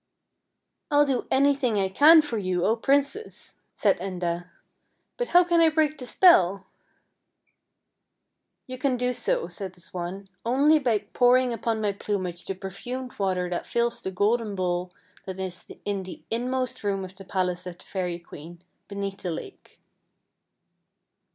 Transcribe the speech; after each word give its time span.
"I'll 0.89 1.05
do 1.05 1.27
anything 1.29 1.77
I 1.77 1.87
can 1.87 2.23
for 2.23 2.39
you, 2.39 2.65
O 2.65 2.75
princess!" 2.75 3.59
said 3.75 3.99
Enda." 3.99 4.49
But 5.17 5.27
how 5.27 5.43
can 5.43 5.61
I 5.61 5.69
break 5.69 5.95
the 5.99 6.07
spell? 6.07 6.65
""You 8.65 8.79
can 8.79 8.97
do 8.97 9.13
so," 9.13 9.45
said 9.47 9.73
the 9.73 9.79
swan," 9.79 10.27
only 10.43 10.79
by 10.79 10.97
pour 11.13 11.37
ing 11.37 11.53
upon 11.53 11.81
my 11.81 11.91
plumage 11.91 12.45
the 12.45 12.55
perfumed 12.55 13.19
water 13.19 13.47
that 13.51 13.67
fills 13.67 14.01
the 14.01 14.09
golden 14.09 14.55
bowl 14.55 14.91
that 15.27 15.39
is 15.39 15.71
in 15.85 16.01
the 16.01 16.23
inmost 16.31 16.83
room 16.83 17.05
of 17.05 17.13
the 17.15 17.23
palace 17.23 17.67
of 17.67 17.77
the 17.77 17.85
fairy 17.85 18.17
queen, 18.17 18.63
beneath 18.87 19.19
the 19.21 19.29
lake." 19.29 19.79